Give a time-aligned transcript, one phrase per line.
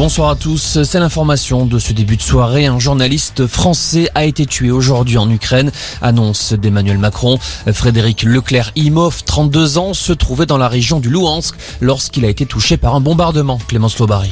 [0.00, 0.82] Bonsoir à tous.
[0.82, 2.64] C'est l'information de ce début de soirée.
[2.64, 7.38] Un journaliste français a été tué aujourd'hui en Ukraine, annonce d'Emmanuel Macron.
[7.70, 12.78] Frédéric Leclerc-Imov, 32 ans, se trouvait dans la région du Louhansk lorsqu'il a été touché
[12.78, 13.58] par un bombardement.
[13.68, 14.30] Clémence Lobary.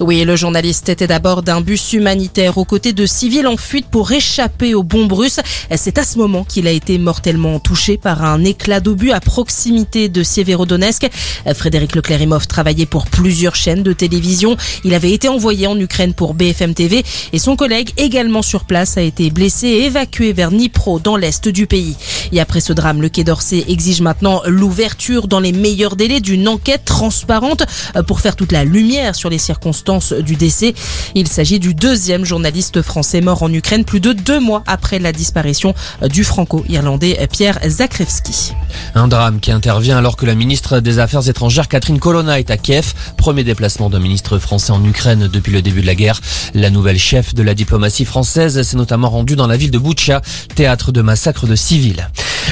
[0.00, 3.86] Oui, le journaliste était à bord d'un bus humanitaire aux côtés de civils en fuite
[3.86, 5.40] pour échapper aux bombes russes.
[5.74, 10.10] C'est à ce moment qu'il a été mortellement touché par un éclat d'obus à proximité
[10.10, 11.08] de Sieverodonetsk.
[11.54, 14.56] Frédéric Leclerc-Imov travaillait pour plusieurs chaînes de télévision.
[14.84, 18.98] Il avait été envoyé en Ukraine pour BFM TV et son collègue également sur place
[18.98, 21.96] a été blessé et évacué vers Dnipro dans l'est du pays.
[22.32, 26.48] Et après ce drame, le Quai d'Orsay exige maintenant l'ouverture dans les meilleurs délais d'une
[26.48, 27.64] enquête transparente
[28.06, 30.74] pour faire toute la lumière sur les circonstances du décès.
[31.14, 35.12] Il s'agit du deuxième journaliste français mort en Ukraine plus de deux mois après la
[35.12, 35.74] disparition
[36.10, 38.52] du franco-irlandais Pierre Zakrevski.
[38.94, 42.56] Un drame qui intervient alors que la ministre des Affaires étrangères Catherine Colonna est à
[42.56, 42.94] Kiev.
[43.16, 46.20] Premier déplacement d'un ministre français en Ukraine depuis le début de la guerre.
[46.54, 50.22] La nouvelle chef de la diplomatie française s'est notamment rendue dans la ville de Boutcha,
[50.54, 52.08] théâtre de massacres de civils.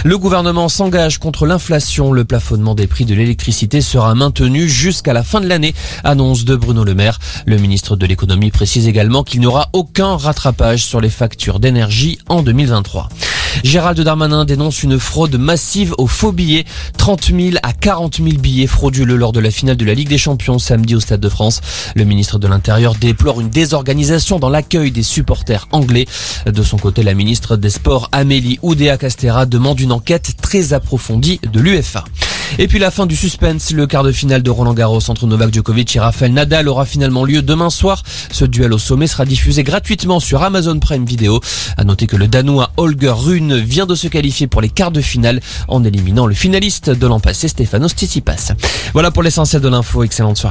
[0.06, 2.12] Le gouvernement s'engage contre l'inflation.
[2.12, 5.74] Le plafonnement des prix de l'électricité sera maintenu jusqu'à la fin de l'année,
[6.05, 7.19] annonce de Bruno Le Maire.
[7.47, 12.19] Le ministre de l'économie précise également qu'il n'y aura aucun rattrapage sur les factures d'énergie
[12.28, 13.08] en 2023.
[13.62, 16.64] Gérald Darmanin dénonce une fraude massive aux faux billets.
[16.98, 20.19] 30 000 à 40 000 billets frauduleux lors de la finale de la Ligue des
[20.19, 21.60] Champions samedi au Stade de France.
[21.94, 26.06] Le ministre de l'Intérieur déplore une désorganisation dans l'accueil des supporters anglais.
[26.47, 31.60] De son côté, la ministre des Sports Amélie Oudéa-Castera demande une enquête très approfondie de
[31.60, 32.05] l'UFA.
[32.59, 35.53] Et puis la fin du suspense, le quart de finale de Roland Garros entre Novak
[35.53, 38.03] Djokovic et Rafael Nadal aura finalement lieu demain soir.
[38.31, 41.41] Ce duel au sommet sera diffusé gratuitement sur Amazon Prime Video.
[41.77, 45.00] À noter que le Danois Holger Rune vient de se qualifier pour les quarts de
[45.00, 48.53] finale en éliminant le finaliste de l'an passé, Stefanos Tsitsipas.
[48.92, 50.03] Voilà pour l'essentiel de l'info.
[50.03, 50.42] Excellente soirée.